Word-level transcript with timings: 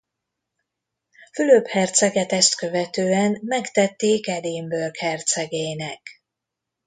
Fülöp 1.33 1.67
herceget 1.67 2.31
ezt 2.31 2.55
követően 2.55 3.39
megtették 3.41 4.27
Edinburgh 4.27 4.99
hercegének. 4.99 6.01